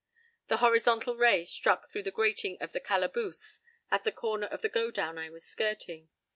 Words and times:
The 0.47 0.57
horizontal 0.57 1.15
ray 1.15 1.43
struck 1.43 1.87
through 1.91 2.01
the 2.01 2.09
grating 2.09 2.57
of 2.59 2.71
the 2.71 2.79
"calaboose" 2.79 3.59
at 3.91 4.03
the 4.03 4.11
corner 4.11 4.47
of 4.47 4.63
the 4.63 4.69
godown 4.69 5.19
I 5.19 5.29
was 5.29 5.45
skirting. 5.45 6.09